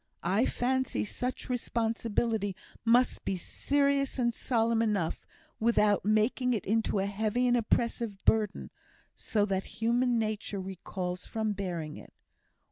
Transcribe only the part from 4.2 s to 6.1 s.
solemn enough, without